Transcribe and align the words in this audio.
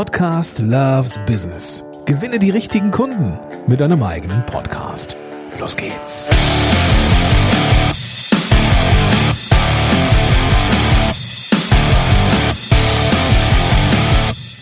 Podcast 0.00 0.60
Loves 0.60 1.18
Business. 1.26 1.84
Gewinne 2.06 2.38
die 2.38 2.48
richtigen 2.48 2.90
Kunden 2.90 3.38
mit 3.66 3.80
deinem 3.80 4.02
eigenen 4.02 4.46
Podcast. 4.46 5.18
Los 5.58 5.76
geht's. 5.76 6.30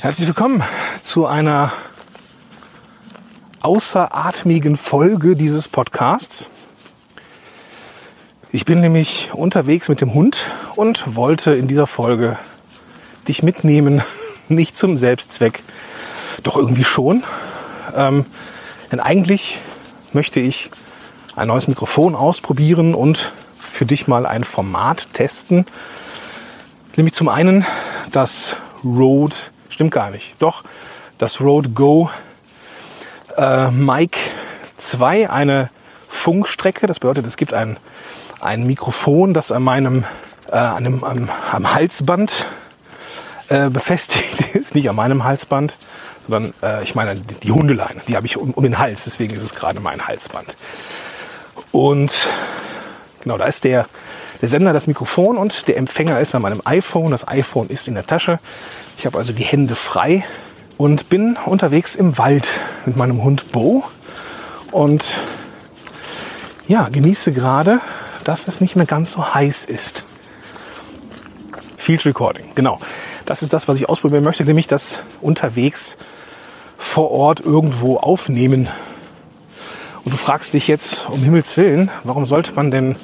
Herzlich 0.00 0.26
willkommen 0.26 0.64
zu 1.02 1.26
einer 1.26 1.72
außeratmigen 3.60 4.76
Folge 4.76 5.36
dieses 5.36 5.68
Podcasts. 5.68 6.48
Ich 8.50 8.64
bin 8.64 8.80
nämlich 8.80 9.30
unterwegs 9.32 9.88
mit 9.88 10.00
dem 10.00 10.14
Hund 10.14 10.50
und 10.74 11.14
wollte 11.14 11.52
in 11.52 11.68
dieser 11.68 11.86
Folge 11.86 12.36
dich 13.28 13.44
mitnehmen, 13.44 14.02
nicht 14.48 14.76
zum 14.76 14.96
Selbstzweck, 14.96 15.62
doch 16.42 16.56
irgendwie 16.56 16.84
schon. 16.84 17.24
Ähm, 17.94 18.26
denn 18.90 19.00
eigentlich 19.00 19.58
möchte 20.12 20.40
ich 20.40 20.70
ein 21.36 21.48
neues 21.48 21.68
Mikrofon 21.68 22.14
ausprobieren 22.14 22.94
und 22.94 23.32
für 23.58 23.86
dich 23.86 24.08
mal 24.08 24.26
ein 24.26 24.44
Format 24.44 25.08
testen. 25.12 25.66
Nämlich 26.96 27.14
zum 27.14 27.28
einen 27.28 27.64
das 28.10 28.56
Rode, 28.82 29.36
stimmt 29.68 29.92
gar 29.92 30.10
nicht, 30.10 30.34
doch 30.38 30.64
das 31.18 31.40
Rode 31.40 31.70
Go 31.70 32.10
äh, 33.36 33.70
Mic 33.70 34.18
2, 34.78 35.30
eine 35.30 35.70
Funkstrecke. 36.08 36.86
Das 36.86 37.00
bedeutet, 37.00 37.26
es 37.26 37.36
gibt 37.36 37.52
ein 37.52 37.76
ein 38.40 38.66
Mikrofon, 38.66 39.34
das 39.34 39.52
an 39.52 39.62
meinem 39.62 40.04
äh, 40.50 40.56
an 40.56 40.84
dem, 40.84 41.04
am, 41.04 41.28
am 41.52 41.74
Halsband 41.74 42.46
äh, 43.48 43.70
befestigt 43.70 44.40
ist, 44.54 44.74
nicht 44.74 44.88
an 44.88 44.96
meinem 44.96 45.24
Halsband, 45.24 45.76
sondern 46.26 46.54
äh, 46.62 46.82
ich 46.82 46.94
meine 46.94 47.16
die, 47.16 47.34
die 47.34 47.52
Hundeleine, 47.52 48.00
die 48.06 48.16
habe 48.16 48.26
ich 48.26 48.36
um, 48.36 48.52
um 48.52 48.62
den 48.62 48.78
Hals, 48.78 49.04
deswegen 49.04 49.34
ist 49.34 49.42
es 49.42 49.54
gerade 49.54 49.80
mein 49.80 50.06
Halsband. 50.06 50.56
Und 51.72 52.28
genau, 53.22 53.38
da 53.38 53.46
ist 53.46 53.64
der, 53.64 53.86
der 54.40 54.48
Sender, 54.48 54.72
das 54.72 54.86
Mikrofon 54.86 55.36
und 55.36 55.68
der 55.68 55.76
Empfänger 55.76 56.20
ist 56.20 56.34
an 56.34 56.42
meinem 56.42 56.62
iPhone. 56.64 57.10
Das 57.10 57.26
iPhone 57.26 57.68
ist 57.68 57.88
in 57.88 57.94
der 57.94 58.06
Tasche. 58.06 58.38
Ich 58.96 59.06
habe 59.06 59.18
also 59.18 59.32
die 59.32 59.44
Hände 59.44 59.74
frei 59.74 60.24
und 60.76 61.08
bin 61.08 61.36
unterwegs 61.44 61.96
im 61.96 62.18
Wald 62.18 62.48
mit 62.86 62.96
meinem 62.96 63.22
Hund 63.22 63.52
Bo 63.52 63.84
und 64.70 65.18
ja, 66.66 66.88
genieße 66.88 67.32
gerade 67.32 67.80
dass 68.28 68.46
es 68.46 68.60
nicht 68.60 68.76
mehr 68.76 68.84
ganz 68.84 69.12
so 69.12 69.34
heiß 69.34 69.64
ist. 69.64 70.04
Field 71.78 72.04
Recording, 72.04 72.50
genau. 72.54 72.78
Das 73.28 73.42
ist 73.42 73.52
das, 73.52 73.68
was 73.68 73.76
ich 73.76 73.90
ausprobieren 73.90 74.24
möchte, 74.24 74.42
nämlich 74.46 74.68
das 74.68 75.00
unterwegs 75.20 75.98
vor 76.78 77.10
Ort 77.10 77.40
irgendwo 77.40 77.98
aufnehmen. 77.98 78.68
Und 80.02 80.14
du 80.14 80.16
fragst 80.16 80.54
dich 80.54 80.66
jetzt, 80.66 81.10
um 81.10 81.22
Himmels 81.22 81.54
Willen, 81.58 81.90
warum 82.04 82.24
sollte 82.24 82.54
man 82.54 82.70
denn 82.70 82.96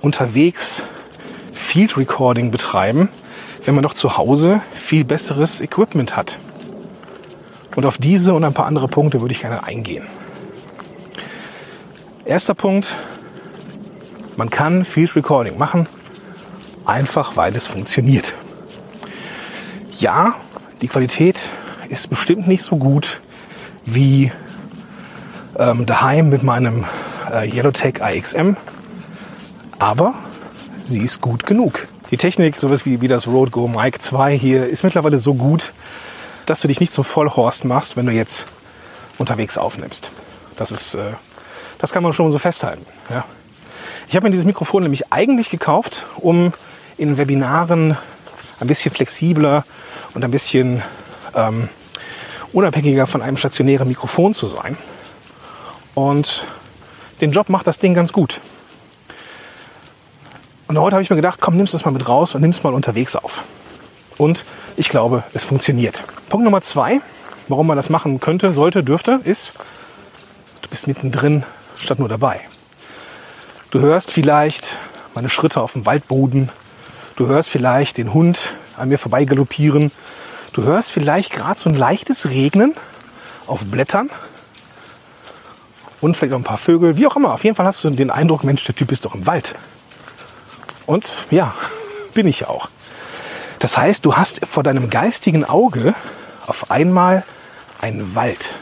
unterwegs 0.00 0.80
Field 1.52 1.96
Recording 1.96 2.52
betreiben, 2.52 3.08
wenn 3.64 3.74
man 3.74 3.82
doch 3.82 3.94
zu 3.94 4.16
Hause 4.16 4.62
viel 4.74 5.04
besseres 5.04 5.60
Equipment 5.60 6.14
hat? 6.14 6.38
Und 7.74 7.84
auf 7.84 7.98
diese 7.98 8.32
und 8.32 8.44
ein 8.44 8.54
paar 8.54 8.66
andere 8.66 8.86
Punkte 8.86 9.20
würde 9.20 9.34
ich 9.34 9.40
gerne 9.40 9.64
eingehen. 9.64 10.06
Erster 12.24 12.54
Punkt, 12.54 12.94
man 14.36 14.50
kann 14.50 14.84
Field 14.84 15.16
Recording 15.16 15.58
machen, 15.58 15.88
einfach 16.84 17.36
weil 17.36 17.56
es 17.56 17.66
funktioniert. 17.66 18.34
Ja, 19.98 20.34
die 20.82 20.88
Qualität 20.88 21.48
ist 21.88 22.10
bestimmt 22.10 22.48
nicht 22.48 22.62
so 22.62 22.76
gut 22.76 23.20
wie 23.84 24.32
ähm, 25.56 25.86
daheim 25.86 26.30
mit 26.30 26.42
meinem 26.42 26.84
äh, 27.30 27.48
Yellowtech 27.48 28.02
AXM, 28.02 28.56
aber 29.78 30.14
sie 30.82 31.00
ist 31.00 31.20
gut 31.20 31.46
genug. 31.46 31.86
Die 32.10 32.16
Technik, 32.16 32.56
sowas 32.56 32.84
wie, 32.84 33.00
wie 33.00 33.08
das 33.08 33.28
Rode 33.28 33.52
Go 33.52 33.68
Mic 33.68 34.02
2 34.02 34.36
hier, 34.36 34.66
ist 34.66 34.82
mittlerweile 34.82 35.18
so 35.18 35.34
gut, 35.34 35.72
dass 36.46 36.60
du 36.60 36.68
dich 36.68 36.80
nicht 36.80 36.92
zum 36.92 37.04
Vollhorst 37.04 37.64
machst, 37.64 37.96
wenn 37.96 38.06
du 38.06 38.12
jetzt 38.12 38.46
unterwegs 39.18 39.56
aufnimmst. 39.58 40.10
Das 40.56 40.72
ist, 40.72 40.96
äh, 40.96 41.12
das 41.78 41.92
kann 41.92 42.02
man 42.02 42.12
schon 42.12 42.32
so 42.32 42.38
festhalten. 42.40 42.84
Ja. 43.10 43.24
Ich 44.08 44.16
habe 44.16 44.26
mir 44.26 44.30
dieses 44.30 44.44
Mikrofon 44.46 44.82
nämlich 44.82 45.12
eigentlich 45.12 45.50
gekauft, 45.50 46.04
um 46.16 46.52
in 46.96 47.16
Webinaren 47.16 47.96
ein 48.60 48.66
bisschen 48.66 48.92
flexibler 48.94 49.64
und 50.14 50.24
ein 50.24 50.30
bisschen 50.30 50.82
ähm, 51.34 51.68
unabhängiger 52.52 53.06
von 53.06 53.22
einem 53.22 53.36
stationären 53.36 53.88
Mikrofon 53.88 54.34
zu 54.34 54.46
sein. 54.46 54.76
Und 55.94 56.46
den 57.20 57.32
Job 57.32 57.48
macht 57.48 57.66
das 57.66 57.78
Ding 57.78 57.94
ganz 57.94 58.12
gut. 58.12 58.40
Und 60.66 60.78
heute 60.78 60.96
habe 60.96 61.02
ich 61.02 61.10
mir 61.10 61.16
gedacht, 61.16 61.40
komm, 61.40 61.56
nimmst 61.56 61.74
es 61.74 61.84
mal 61.84 61.90
mit 61.90 62.08
raus 62.08 62.34
und 62.34 62.40
nimmst 62.40 62.64
mal 62.64 62.74
unterwegs 62.74 63.16
auf. 63.16 63.42
Und 64.16 64.44
ich 64.76 64.88
glaube, 64.88 65.24
es 65.34 65.44
funktioniert. 65.44 66.02
Punkt 66.28 66.44
Nummer 66.44 66.62
zwei, 66.62 67.00
warum 67.48 67.66
man 67.66 67.76
das 67.76 67.90
machen 67.90 68.20
könnte, 68.20 68.54
sollte, 68.54 68.82
dürfte, 68.82 69.20
ist, 69.24 69.52
du 70.62 70.68
bist 70.68 70.86
mittendrin 70.86 71.44
statt 71.76 71.98
nur 71.98 72.08
dabei. 72.08 72.40
Du 73.70 73.80
hörst 73.80 74.10
vielleicht 74.10 74.78
meine 75.14 75.28
Schritte 75.28 75.60
auf 75.60 75.72
dem 75.72 75.84
Waldboden. 75.86 76.48
Du 77.16 77.28
hörst 77.28 77.48
vielleicht 77.48 77.98
den 77.98 78.12
Hund 78.12 78.54
an 78.76 78.88
mir 78.88 78.98
vorbei 78.98 79.24
galoppieren. 79.24 79.92
Du 80.52 80.62
hörst 80.64 80.90
vielleicht 80.90 81.32
gerade 81.32 81.60
so 81.60 81.70
ein 81.70 81.76
leichtes 81.76 82.28
Regnen 82.28 82.74
auf 83.46 83.64
Blättern. 83.64 84.10
Und 86.00 86.16
vielleicht 86.16 86.34
auch 86.34 86.38
ein 86.38 86.44
paar 86.44 86.58
Vögel. 86.58 86.96
Wie 86.96 87.06
auch 87.06 87.16
immer. 87.16 87.32
Auf 87.32 87.44
jeden 87.44 87.56
Fall 87.56 87.66
hast 87.66 87.84
du 87.84 87.90
den 87.90 88.10
Eindruck, 88.10 88.42
Mensch, 88.42 88.64
der 88.64 88.74
Typ 88.74 88.90
ist 88.90 89.04
doch 89.04 89.14
im 89.14 89.26
Wald. 89.26 89.54
Und 90.86 91.10
ja, 91.30 91.54
bin 92.14 92.26
ich 92.26 92.46
auch. 92.46 92.68
Das 93.60 93.78
heißt, 93.78 94.04
du 94.04 94.16
hast 94.16 94.44
vor 94.44 94.62
deinem 94.62 94.90
geistigen 94.90 95.44
Auge 95.44 95.94
auf 96.46 96.70
einmal 96.70 97.24
einen 97.80 98.14
Wald. 98.14 98.54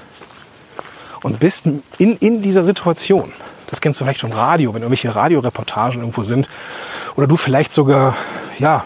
Und 1.23 1.41
bist 1.41 1.67
in, 1.99 2.17
in 2.19 2.43
dieser 2.43 2.65
Situation. 2.65 3.33
Das 3.73 3.81
kennst 3.81 3.99
du 3.99 4.05
vielleicht 4.05 4.21
schon 4.21 4.33
Radio, 4.33 4.75
wenn 4.75 4.83
irgendwelche 4.83 5.15
Radioreportagen 5.15 6.01
irgendwo 6.01 6.25
sind. 6.25 6.51
Oder 7.17 7.27
du 7.27 7.37
vielleicht 7.37 7.73
sogar, 7.73 8.15
ja, 8.59 8.85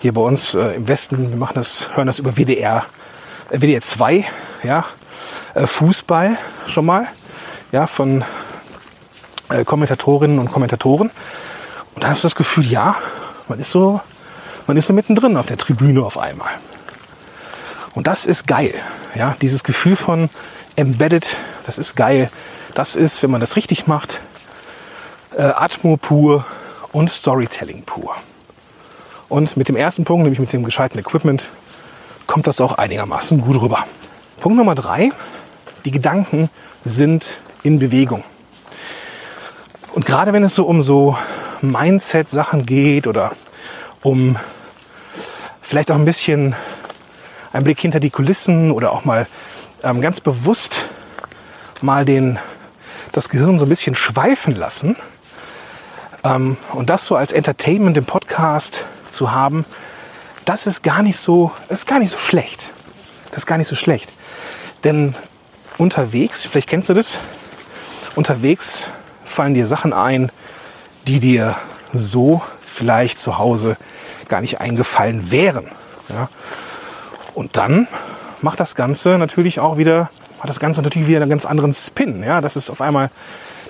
hier 0.00 0.12
bei 0.12 0.20
uns 0.20 0.54
äh, 0.54 0.74
im 0.74 0.88
Westen, 0.88 1.30
wir 1.30 1.36
machen 1.36 1.54
das, 1.54 1.90
hören 1.94 2.06
das 2.06 2.18
über 2.18 2.36
WDR, 2.36 2.84
äh, 3.50 3.58
WDR 3.58 3.80
2, 3.80 4.24
ja, 4.62 4.84
äh, 5.54 5.66
Fußball 5.66 6.36
schon 6.66 6.86
mal, 6.86 7.06
ja, 7.70 7.86
von 7.86 8.24
äh, 9.48 9.64
Kommentatorinnen 9.64 10.38
und 10.38 10.50
Kommentatoren. 10.50 11.10
Und 11.94 12.04
da 12.04 12.08
hast 12.08 12.24
du 12.24 12.26
das 12.26 12.34
Gefühl, 12.34 12.66
ja, 12.66 12.96
man 13.48 13.58
ist 13.58 13.70
so, 13.70 14.00
man 14.66 14.76
ist 14.76 14.86
so 14.86 14.94
mittendrin 14.94 15.36
auf 15.36 15.46
der 15.46 15.58
Tribüne 15.58 16.02
auf 16.02 16.18
einmal. 16.18 16.52
Und 17.94 18.06
das 18.06 18.26
ist 18.26 18.46
geil, 18.46 18.74
ja, 19.14 19.36
dieses 19.40 19.64
Gefühl 19.64 19.96
von 19.96 20.30
embedded, 20.76 21.36
das 21.66 21.78
ist 21.78 21.94
geil. 21.94 22.30
Das 22.74 22.96
ist, 22.96 23.22
wenn 23.22 23.30
man 23.30 23.40
das 23.40 23.56
richtig 23.56 23.86
macht, 23.86 24.20
äh, 25.36 25.42
Atmo 25.42 25.96
pur 25.96 26.46
und 26.92 27.10
Storytelling 27.10 27.82
pur. 27.84 28.16
Und 29.32 29.56
mit 29.56 29.70
dem 29.70 29.76
ersten 29.76 30.04
Punkt, 30.04 30.24
nämlich 30.24 30.40
mit 30.40 30.52
dem 30.52 30.62
gescheiten 30.62 30.98
Equipment, 30.98 31.48
kommt 32.26 32.46
das 32.46 32.60
auch 32.60 32.74
einigermaßen 32.74 33.40
gut 33.40 33.62
rüber. 33.62 33.86
Punkt 34.42 34.58
Nummer 34.58 34.74
drei, 34.74 35.10
die 35.86 35.90
Gedanken 35.90 36.50
sind 36.84 37.38
in 37.62 37.78
Bewegung. 37.78 38.24
Und 39.94 40.04
gerade 40.04 40.34
wenn 40.34 40.44
es 40.44 40.54
so 40.54 40.66
um 40.66 40.82
so 40.82 41.16
Mindset-Sachen 41.62 42.66
geht 42.66 43.06
oder 43.06 43.32
um 44.02 44.36
vielleicht 45.62 45.90
auch 45.90 45.96
ein 45.96 46.04
bisschen 46.04 46.54
ein 47.54 47.64
Blick 47.64 47.80
hinter 47.80 48.00
die 48.00 48.10
Kulissen 48.10 48.70
oder 48.70 48.92
auch 48.92 49.06
mal 49.06 49.26
ähm, 49.82 50.02
ganz 50.02 50.20
bewusst 50.20 50.84
mal 51.80 52.04
den 52.04 52.38
das 53.12 53.30
Gehirn 53.30 53.56
so 53.56 53.64
ein 53.64 53.70
bisschen 53.70 53.94
schweifen 53.94 54.54
lassen. 54.54 54.94
Ähm, 56.22 56.58
und 56.74 56.90
das 56.90 57.06
so 57.06 57.16
als 57.16 57.32
Entertainment 57.32 57.96
im 57.96 58.04
Podcast 58.04 58.84
zu 59.12 59.32
haben, 59.32 59.64
das 60.44 60.66
ist 60.66 60.82
gar 60.82 61.02
nicht 61.02 61.16
so, 61.16 61.52
ist 61.68 61.86
gar 61.86 61.98
nicht 61.98 62.10
so 62.10 62.18
schlecht. 62.18 62.70
Das 63.30 63.40
ist 63.40 63.46
gar 63.46 63.58
nicht 63.58 63.68
so 63.68 63.76
schlecht. 63.76 64.12
Denn 64.84 65.14
unterwegs, 65.78 66.44
vielleicht 66.44 66.68
kennst 66.68 66.88
du 66.88 66.94
das, 66.94 67.18
unterwegs 68.16 68.88
fallen 69.24 69.54
dir 69.54 69.66
Sachen 69.66 69.92
ein, 69.92 70.30
die 71.06 71.20
dir 71.20 71.56
so 71.92 72.42
vielleicht 72.66 73.18
zu 73.18 73.38
Hause 73.38 73.76
gar 74.28 74.40
nicht 74.40 74.60
eingefallen 74.60 75.30
wären. 75.30 75.68
Ja? 76.08 76.28
Und 77.34 77.56
dann 77.56 77.86
macht 78.40 78.60
das 78.60 78.74
Ganze 78.74 79.18
natürlich 79.18 79.60
auch 79.60 79.76
wieder 79.76 80.10
hat 80.42 80.50
das 80.50 80.58
Ganze 80.58 80.82
natürlich 80.82 81.06
wieder 81.06 81.20
einen 81.20 81.30
ganz 81.30 81.46
anderen 81.46 81.72
Spin. 81.72 82.24
Ja, 82.24 82.40
das 82.40 82.56
ist 82.56 82.68
auf 82.68 82.80
einmal, 82.80 83.12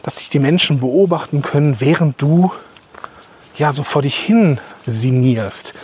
dass 0.03 0.17
sich 0.17 0.31
die 0.31 0.39
Menschen 0.39 0.81
beobachten 0.81 1.43
können, 1.43 1.81
während 1.81 2.21
du 2.21 2.51
ja 3.57 3.75
so 3.75 3.85
vor 3.85 4.01
dich 4.01 4.17
hin 4.17 4.59
sinnierst. 4.87 5.75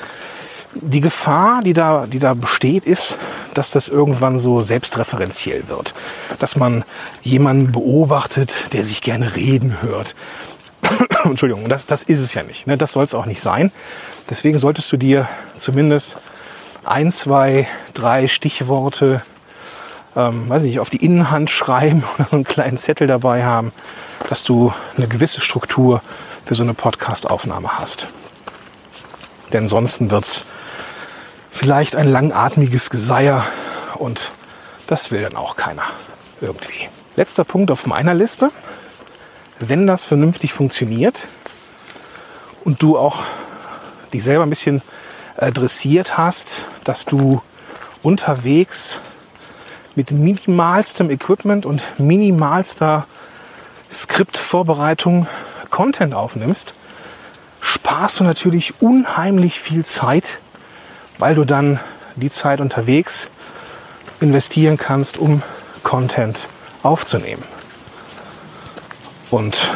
Die 0.75 1.01
Gefahr, 1.01 1.63
die 1.63 1.73
da, 1.73 2.07
die 2.07 2.19
da 2.19 2.35
besteht, 2.35 2.85
ist, 2.85 3.19
dass 3.55 3.71
das 3.71 3.89
irgendwann 3.89 4.39
so 4.39 4.61
selbstreferenziell 4.61 5.69
wird. 5.69 5.95
Dass 6.39 6.57
man 6.57 6.85
jemanden 7.23 7.73
beobachtet, 7.73 8.73
der 8.73 8.85
sich 8.85 9.01
gerne 9.01 9.35
reden 9.35 9.83
hört. 9.83 10.15
Entschuldigung, 11.25 11.69
das, 11.69 11.87
das 11.87 12.03
ist 12.03 12.21
es 12.21 12.35
ja 12.35 12.43
nicht. 12.43 12.67
Ne? 12.67 12.77
Das 12.77 12.93
soll 12.93 13.05
es 13.05 13.15
auch 13.15 13.27
nicht 13.27 13.41
sein. 13.41 13.73
Deswegen 14.31 14.59
solltest 14.59 14.93
du 14.93 14.97
dir 14.97 15.29
zumindest 15.57 16.19
ein, 16.85 17.11
zwei, 17.11 17.67
drei 17.95 18.29
Stichworte, 18.29 19.23
ähm, 20.17 20.49
weiß 20.49 20.63
nicht, 20.63 20.81
auf 20.81 20.91
die 20.91 21.05
Innenhand 21.05 21.51
schreiben 21.51 22.05
oder 22.19 22.29
so 22.29 22.37
einen 22.37 22.45
kleinen 22.45 22.79
Zettel 22.79 23.07
dabei 23.07 23.45
haben, 23.45 23.73
dass 24.29 24.45
du 24.45 24.73
eine 24.97 25.09
gewisse 25.09 25.41
Struktur 25.41 26.03
für 26.45 26.55
so 26.55 26.63
eine 26.63 26.75
Podcast-Aufnahme 26.75 27.79
hast. 27.79 28.07
Denn 29.53 29.69
sonst 29.69 30.11
wird's 30.11 30.45
vielleicht 31.51 31.97
ein 31.97 32.09
langatmiges 32.09 32.91
Geseier 32.91 33.45
und 33.95 34.31
das 34.87 35.11
will 35.11 35.23
dann 35.23 35.37
auch 35.37 35.57
keiner 35.57 35.85
irgendwie. 36.41 36.89
Letzter 37.17 37.45
Punkt 37.45 37.71
auf 37.71 37.87
meiner 37.87 38.15
Liste. 38.15 38.51
Wenn 39.59 39.87
das 39.87 40.05
vernünftig 40.05 40.53
funktioniert 40.53 41.29
und 42.65 42.83
du 42.83 42.97
auch 42.97 43.25
dich 44.13 44.23
selber 44.23 44.45
ein 44.45 44.51
bisschen 44.51 44.83
dressiert 45.37 46.17
hast, 46.17 46.65
dass 46.85 47.05
du 47.05 47.43
unterwegs 48.03 49.01
mit 49.95 50.11
minimalstem 50.11 51.11
Equipment 51.11 51.67
und 51.67 51.83
minimalster 51.99 53.07
Skriptvorbereitung 53.91 55.27
Content 55.71 56.15
aufnimmst, 56.15 56.75
sparst 57.61 58.21
du 58.21 58.25
natürlich 58.25 58.81
unheimlich 58.81 59.61
viel 59.61 59.85
Zeit, 59.85 60.39
weil 61.19 61.35
du 61.35 61.45
dann 61.45 61.81
die 62.17 62.31
Zeit 62.31 62.61
unterwegs 62.61 63.31
investieren 64.21 64.77
kannst, 64.77 65.19
um 65.19 65.43
Content 65.83 66.49
aufzunehmen. 66.83 67.43
Und 69.31 69.71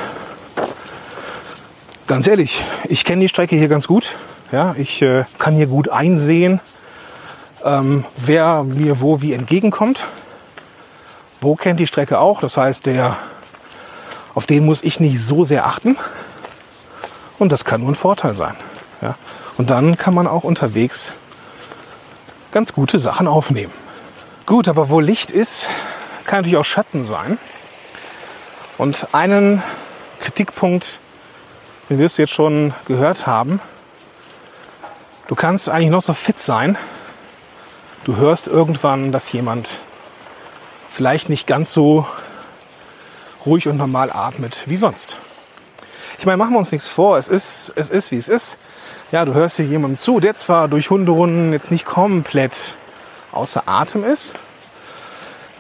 ganz 2.06 2.26
ehrlich, 2.26 2.64
ich 2.88 3.05
kenne 3.05 3.23
die 3.23 3.29
Strecke 3.29 3.56
hier 3.56 3.69
ganz 3.69 3.87
gut. 3.87 4.17
Ja, 4.50 4.75
ich 4.76 5.00
äh, 5.02 5.25
kann 5.38 5.55
hier 5.55 5.67
gut 5.67 5.88
einsehen, 5.88 6.61
ähm, 7.64 8.05
wer 8.17 8.64
mir 8.64 9.00
wo 9.00 9.23
wie 9.23 9.32
entgegenkommt. 9.32 10.06
Bo 11.40 11.56
kennt 11.56 11.81
die 11.81 11.87
Strecke 11.87 12.19
auch, 12.19 12.40
das 12.40 12.56
heißt, 12.56 12.87
der, 12.87 13.17
auf 14.35 14.46
den 14.46 14.64
muss 14.64 14.82
ich 14.82 15.00
nicht 15.00 15.20
so 15.20 15.44
sehr 15.44 15.67
achten. 15.67 15.96
Und 17.42 17.50
das 17.50 17.64
kann 17.64 17.80
nur 17.80 17.90
ein 17.90 17.96
Vorteil 17.96 18.36
sein. 18.36 18.54
Ja? 19.00 19.16
Und 19.58 19.70
dann 19.70 19.96
kann 19.96 20.14
man 20.14 20.28
auch 20.28 20.44
unterwegs 20.44 21.12
ganz 22.52 22.72
gute 22.72 23.00
Sachen 23.00 23.26
aufnehmen. 23.26 23.72
Gut, 24.46 24.68
aber 24.68 24.90
wo 24.90 25.00
Licht 25.00 25.32
ist, 25.32 25.66
kann 26.24 26.38
natürlich 26.38 26.56
auch 26.56 26.64
Schatten 26.64 27.02
sein. 27.02 27.38
Und 28.78 29.08
einen 29.10 29.60
Kritikpunkt, 30.20 31.00
den 31.90 31.98
wirst 31.98 32.16
du 32.16 32.22
jetzt 32.22 32.32
schon 32.32 32.74
gehört 32.84 33.26
haben. 33.26 33.60
Du 35.26 35.34
kannst 35.34 35.68
eigentlich 35.68 35.90
noch 35.90 36.02
so 36.02 36.14
fit 36.14 36.38
sein. 36.38 36.78
Du 38.04 38.14
hörst 38.18 38.46
irgendwann, 38.46 39.10
dass 39.10 39.32
jemand 39.32 39.80
vielleicht 40.88 41.28
nicht 41.28 41.48
ganz 41.48 41.72
so 41.72 42.06
ruhig 43.44 43.66
und 43.66 43.78
normal 43.78 44.12
atmet 44.12 44.62
wie 44.66 44.76
sonst. 44.76 45.16
Ich 46.19 46.26
meine, 46.26 46.37
machen 46.37 46.53
wir 46.53 46.59
uns 46.59 46.73
nichts 46.73 46.88
vor. 46.88 47.19
Es 47.19 47.29
ist, 47.29 47.73
es 47.76 47.88
ist, 47.88 48.11
wie 48.11 48.17
es 48.17 48.29
ist. 48.29 48.59
Ja, 49.11 49.25
du 49.25 49.35
hörst 49.35 49.56
hier 49.56 49.67
jemandem 49.67 49.97
zu, 49.97 50.20
der 50.20 50.35
zwar 50.35 50.69
durch 50.69 50.91
Hunderunden 50.91 51.53
jetzt 51.53 51.70
nicht 51.70 51.85
komplett 51.85 52.76
außer 53.32 53.64
Atem 53.67 54.05
ist, 54.05 54.35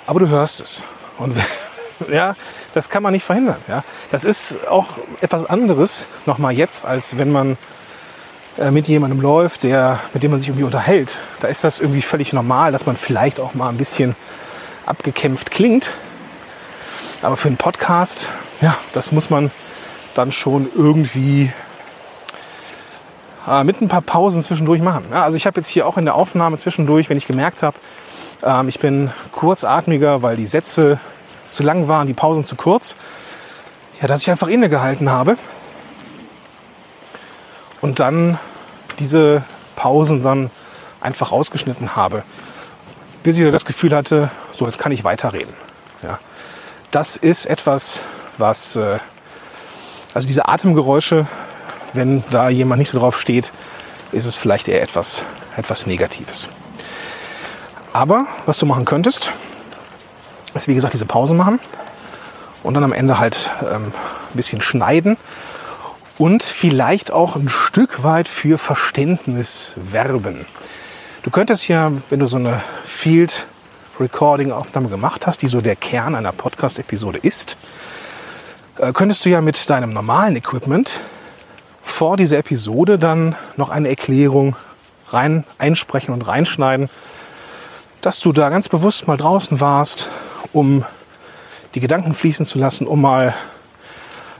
aber 0.06 0.20
du 0.20 0.28
hörst 0.28 0.60
es. 0.60 0.82
Und 1.18 1.36
ja, 2.10 2.34
das 2.74 2.88
kann 2.88 3.02
man 3.02 3.12
nicht 3.12 3.24
verhindern. 3.24 3.58
Ja, 3.68 3.84
das 4.10 4.24
ist 4.24 4.66
auch 4.68 4.86
etwas 5.20 5.46
anderes 5.46 6.06
nochmal 6.26 6.52
jetzt, 6.52 6.86
als 6.86 7.18
wenn 7.18 7.30
man 7.30 7.58
äh, 8.58 8.70
mit 8.70 8.88
jemandem 8.88 9.20
läuft, 9.20 9.62
der, 9.62 10.00
mit 10.12 10.22
dem 10.22 10.30
man 10.30 10.40
sich 10.40 10.48
irgendwie 10.48 10.64
unterhält. 10.64 11.18
Da 11.40 11.48
ist 11.48 11.64
das 11.64 11.80
irgendwie 11.80 12.02
völlig 12.02 12.32
normal, 12.32 12.72
dass 12.72 12.86
man 12.86 12.96
vielleicht 12.96 13.40
auch 13.40 13.54
mal 13.54 13.68
ein 13.68 13.76
bisschen 13.76 14.14
abgekämpft 14.86 15.50
klingt. 15.50 15.90
Aber 17.22 17.36
für 17.36 17.48
einen 17.48 17.56
Podcast, 17.56 18.30
ja, 18.60 18.76
das 18.92 19.12
muss 19.12 19.30
man 19.30 19.50
dann 20.14 20.32
schon 20.32 20.68
irgendwie 20.74 21.52
äh, 23.46 23.64
mit 23.64 23.80
ein 23.80 23.88
paar 23.88 24.02
Pausen 24.02 24.42
zwischendurch 24.42 24.82
machen. 24.82 25.06
Ja, 25.10 25.24
also 25.24 25.36
ich 25.36 25.46
habe 25.46 25.60
jetzt 25.60 25.68
hier 25.68 25.86
auch 25.86 25.96
in 25.96 26.04
der 26.04 26.14
Aufnahme 26.14 26.56
zwischendurch, 26.58 27.08
wenn 27.08 27.16
ich 27.16 27.26
gemerkt 27.26 27.62
habe, 27.62 27.76
ähm, 28.42 28.68
ich 28.68 28.78
bin 28.78 29.10
kurzatmiger, 29.32 30.22
weil 30.22 30.36
die 30.36 30.46
Sätze 30.46 31.00
zu 31.48 31.62
lang 31.62 31.88
waren, 31.88 32.06
die 32.06 32.14
Pausen 32.14 32.44
zu 32.44 32.56
kurz, 32.56 32.96
ja, 34.00 34.08
dass 34.08 34.22
ich 34.22 34.30
einfach 34.30 34.48
innegehalten 34.48 35.10
habe 35.10 35.36
und 37.80 38.00
dann 38.00 38.38
diese 38.98 39.44
Pausen 39.76 40.22
dann 40.22 40.50
einfach 41.00 41.32
rausgeschnitten 41.32 41.96
habe, 41.96 42.22
bis 43.22 43.38
ich 43.38 43.50
das 43.50 43.64
Gefühl 43.64 43.94
hatte, 43.94 44.30
so 44.54 44.66
jetzt 44.66 44.78
kann 44.78 44.92
ich 44.92 45.04
weiterreden. 45.04 45.52
Ja. 46.02 46.18
Das 46.90 47.16
ist 47.16 47.46
etwas, 47.46 48.00
was, 48.38 48.76
äh, 48.76 48.98
also 50.14 50.26
diese 50.26 50.48
Atemgeräusche, 50.48 51.26
wenn 51.92 52.24
da 52.30 52.48
jemand 52.48 52.78
nicht 52.78 52.90
so 52.90 52.98
drauf 52.98 53.18
steht, 53.18 53.52
ist 54.12 54.26
es 54.26 54.36
vielleicht 54.36 54.68
eher 54.68 54.82
etwas, 54.82 55.24
etwas 55.56 55.86
Negatives. 55.86 56.48
Aber 57.92 58.26
was 58.46 58.58
du 58.58 58.66
machen 58.66 58.84
könntest, 58.84 59.32
ist 60.54 60.68
wie 60.68 60.74
gesagt 60.74 60.94
diese 60.94 61.06
Pause 61.06 61.34
machen 61.34 61.60
und 62.62 62.74
dann 62.74 62.84
am 62.84 62.92
Ende 62.92 63.18
halt 63.18 63.50
ähm, 63.62 63.86
ein 63.86 64.36
bisschen 64.36 64.60
schneiden 64.60 65.16
und 66.18 66.42
vielleicht 66.42 67.10
auch 67.10 67.36
ein 67.36 67.48
Stück 67.48 68.02
weit 68.02 68.28
für 68.28 68.58
Verständnis 68.58 69.72
werben. 69.76 70.46
Du 71.22 71.30
könntest 71.30 71.68
ja, 71.68 71.92
wenn 72.10 72.20
du 72.20 72.26
so 72.26 72.36
eine 72.36 72.62
Field 72.84 73.46
Recording 74.00 74.52
Aufnahme 74.52 74.88
gemacht 74.88 75.26
hast, 75.26 75.42
die 75.42 75.48
so 75.48 75.60
der 75.60 75.76
Kern 75.76 76.14
einer 76.14 76.32
Podcast 76.32 76.78
Episode 76.78 77.18
ist, 77.18 77.56
äh, 78.82 78.92
könntest 78.92 79.24
du 79.24 79.28
ja 79.30 79.40
mit 79.40 79.70
deinem 79.70 79.92
normalen 79.92 80.34
Equipment 80.34 80.98
vor 81.80 82.16
dieser 82.16 82.38
Episode 82.38 82.98
dann 82.98 83.36
noch 83.56 83.70
eine 83.70 83.88
Erklärung 83.88 84.56
rein 85.08 85.44
einsprechen 85.58 86.12
und 86.12 86.26
reinschneiden, 86.26 86.90
dass 88.00 88.18
du 88.18 88.32
da 88.32 88.48
ganz 88.48 88.68
bewusst 88.68 89.06
mal 89.06 89.16
draußen 89.16 89.60
warst, 89.60 90.08
um 90.52 90.84
die 91.74 91.80
Gedanken 91.80 92.12
fließen 92.12 92.44
zu 92.44 92.58
lassen, 92.58 92.88
um 92.88 93.00
mal 93.00 93.34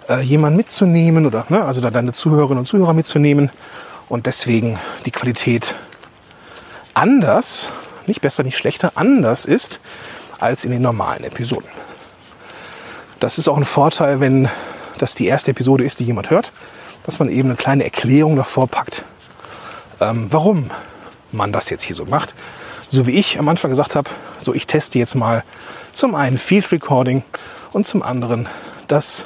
äh, 0.08 0.20
jemanden 0.22 0.56
mitzunehmen 0.56 1.25
oder 1.25 1.46
ne, 1.49 1.64
also 1.64 1.80
da 1.80 1.90
deine 1.90 2.12
Zuhörerinnen 2.12 2.58
und 2.58 2.66
Zuhörer 2.66 2.94
mitzunehmen 2.94 3.50
und 4.08 4.26
deswegen 4.26 4.78
die 5.06 5.12
Qualität 5.12 5.76
anders, 6.94 7.70
nicht 8.06 8.20
besser, 8.20 8.42
nicht 8.42 8.56
schlechter, 8.56 8.92
anders 8.96 9.44
ist 9.44 9.78
als 10.40 10.64
in 10.64 10.72
den 10.72 10.82
normalen 10.82 11.22
Episoden. 11.22 11.68
Das 13.23 13.38
ist 13.38 13.47
auch 13.47 13.57
ein 13.57 13.64
Vorteil, 13.64 14.19
wenn 14.19 14.49
das 14.99 15.14
die 15.14 15.26
erste 15.26 15.52
Episode 15.52 15.85
ist, 15.85 16.00
die 16.00 16.05
jemand 16.05 16.31
hört, 16.31 16.50
dass 17.05 17.21
man 17.21 17.29
eben 17.29 17.50
eine 17.50 17.57
kleine 17.57 17.85
Erklärung 17.85 18.35
davor 18.35 18.67
packt, 18.67 19.05
ähm, 20.00 20.26
warum 20.31 20.73
man 21.31 21.52
das 21.52 21.71
jetzt 21.71 21.85
hier 21.85 21.95
so 21.95 22.05
macht. 22.05 22.35
So 22.88 23.07
wie 23.07 23.12
ich 23.12 23.38
am 23.38 23.49
Anfang 23.49 23.71
gesagt 23.71 23.95
habe, 23.95 24.11
so 24.38 24.52
ich 24.52 24.67
teste 24.67 24.99
jetzt 24.99 25.14
mal 25.14 25.45
zum 25.93 26.17
einen 26.17 26.37
Field 26.37 26.73
Recording 26.73 27.23
und 27.71 27.87
zum 27.87 28.02
anderen 28.02 28.49
das 28.88 29.25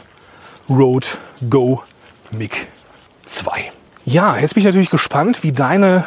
Rode 0.69 1.07
Go 1.49 1.83
Mic 2.31 2.67
2. 3.25 3.73
Ja, 4.05 4.37
jetzt 4.37 4.53
bin 4.53 4.61
ich 4.61 4.67
natürlich 4.67 4.91
gespannt, 4.91 5.43
wie, 5.43 5.53
deine, 5.53 6.05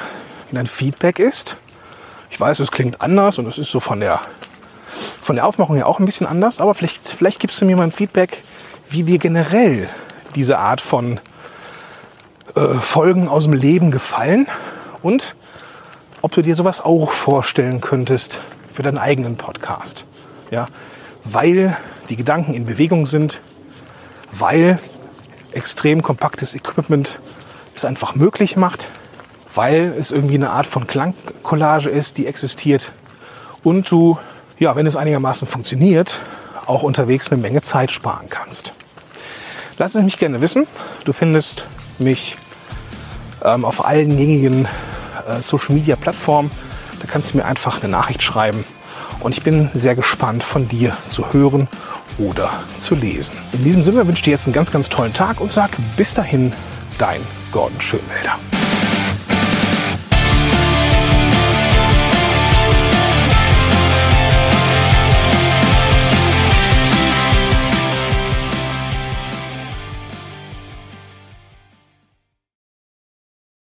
wie 0.51 0.57
dein 0.57 0.67
Feedback 0.67 1.17
ist. 1.17 1.57
Ich 2.29 2.39
weiß, 2.39 2.59
es 2.59 2.69
klingt 2.69 3.01
anders 3.01 3.39
und 3.39 3.47
es 3.47 3.57
ist 3.57 3.71
so 3.71 3.79
von 3.79 3.99
der, 3.99 4.21
von 5.29 5.35
der 5.35 5.45
Aufmachung 5.45 5.75
her 5.75 5.85
auch 5.85 5.99
ein 5.99 6.05
bisschen 6.05 6.25
anders, 6.25 6.59
aber 6.59 6.73
vielleicht, 6.73 7.07
vielleicht 7.07 7.39
gibst 7.39 7.61
du 7.61 7.65
mir 7.65 7.75
mal 7.75 7.83
ein 7.83 7.91
Feedback, 7.91 8.41
wie 8.89 9.03
dir 9.03 9.19
generell 9.19 9.87
diese 10.33 10.57
Art 10.57 10.81
von 10.81 11.19
äh, 12.55 12.73
Folgen 12.81 13.27
aus 13.27 13.43
dem 13.43 13.53
Leben 13.53 13.91
gefallen 13.91 14.47
und 15.03 15.35
ob 16.23 16.31
du 16.31 16.41
dir 16.41 16.55
sowas 16.55 16.81
auch 16.81 17.11
vorstellen 17.11 17.79
könntest 17.79 18.39
für 18.67 18.81
deinen 18.81 18.97
eigenen 18.97 19.35
Podcast. 19.35 20.07
Ja, 20.49 20.65
weil 21.25 21.77
die 22.09 22.15
Gedanken 22.15 22.55
in 22.55 22.65
Bewegung 22.65 23.05
sind, 23.05 23.39
weil 24.31 24.79
extrem 25.51 26.01
kompaktes 26.01 26.55
Equipment 26.55 27.21
es 27.75 27.85
einfach 27.85 28.15
möglich 28.15 28.57
macht, 28.57 28.87
weil 29.53 29.93
es 29.95 30.11
irgendwie 30.11 30.37
eine 30.37 30.49
Art 30.49 30.65
von 30.65 30.87
Klangcollage 30.87 31.91
ist, 31.91 32.17
die 32.17 32.25
existiert 32.25 32.91
und 33.63 33.91
du, 33.91 34.17
ja, 34.59 34.75
wenn 34.75 34.85
es 34.85 34.95
einigermaßen 34.95 35.47
funktioniert, 35.47 36.19
auch 36.65 36.83
unterwegs 36.83 37.31
eine 37.31 37.41
Menge 37.41 37.61
Zeit 37.61 37.91
sparen 37.91 38.27
kannst. 38.29 38.73
Lass 39.77 39.95
es 39.95 40.03
mich 40.03 40.17
gerne 40.17 40.41
wissen. 40.41 40.67
Du 41.05 41.13
findest 41.13 41.65
mich 41.97 42.37
ähm, 43.43 43.63
auf 43.63 43.85
allen 43.85 44.17
gängigen 44.17 44.67
äh, 45.27 45.41
Social 45.41 45.73
Media 45.73 45.95
Plattformen. 45.95 46.51
Da 46.99 47.07
kannst 47.07 47.33
du 47.33 47.37
mir 47.37 47.45
einfach 47.45 47.81
eine 47.81 47.89
Nachricht 47.89 48.21
schreiben. 48.21 48.65
Und 49.21 49.37
ich 49.37 49.43
bin 49.43 49.69
sehr 49.73 49.95
gespannt 49.95 50.43
von 50.43 50.67
dir 50.67 50.95
zu 51.07 51.33
hören 51.33 51.67
oder 52.17 52.51
zu 52.77 52.95
lesen. 52.95 53.35
In 53.53 53.63
diesem 53.63 53.83
Sinne 53.83 54.05
wünsche 54.05 54.19
ich 54.19 54.23
dir 54.23 54.31
jetzt 54.31 54.45
einen 54.45 54.53
ganz, 54.53 54.71
ganz 54.71 54.89
tollen 54.89 55.13
Tag 55.13 55.39
und 55.39 55.51
sag 55.51 55.71
bis 55.95 56.13
dahin, 56.13 56.53
dein 56.97 57.21
Gordon 57.51 57.79
Schönwälder. 57.79 58.35